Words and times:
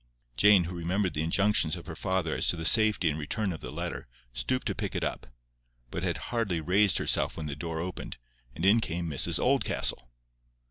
Jane, 0.35 0.63
who 0.63 0.75
remembered 0.75 1.13
the 1.13 1.21
injunctions 1.21 1.75
of 1.75 1.85
her 1.85 1.95
father 1.95 2.35
as 2.35 2.47
to 2.47 2.55
the 2.55 2.65
safety 2.65 3.07
and 3.07 3.19
return 3.19 3.53
of 3.53 3.59
the 3.59 3.69
letter, 3.69 4.07
stooped 4.33 4.65
to 4.65 4.73
pick 4.73 4.95
it 4.95 5.03
up: 5.03 5.27
but 5.91 6.01
had 6.01 6.17
hardly 6.33 6.59
raised 6.59 6.97
herself 6.97 7.37
when 7.37 7.45
the 7.45 7.55
door 7.55 7.77
opened, 7.79 8.17
and 8.55 8.65
in 8.65 8.79
came 8.81 9.07
Mrs 9.07 9.37
Oldcastle. 9.37 10.09